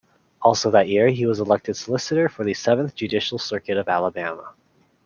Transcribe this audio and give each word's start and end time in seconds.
Also 0.41 0.71
that 0.71 0.87
year 0.87 1.09
he 1.09 1.27
was 1.27 1.39
elected 1.39 1.77
solicitor 1.77 2.27
for 2.27 2.43
the 2.43 2.55
seventh 2.55 2.95
Judicial 2.95 3.37
Circuit 3.37 3.77
of 3.77 3.87
Alabama. 3.87 4.55